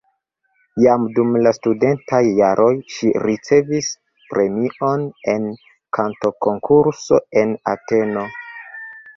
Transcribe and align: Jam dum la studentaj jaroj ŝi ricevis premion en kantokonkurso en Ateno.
Jam 0.83 1.03
dum 1.17 1.35
la 1.47 1.51
studentaj 1.57 2.21
jaroj 2.39 2.71
ŝi 2.95 3.11
ricevis 3.25 3.89
premion 4.33 5.05
en 5.35 5.47
kantokonkurso 5.99 7.21
en 7.45 7.55
Ateno. 7.77 8.27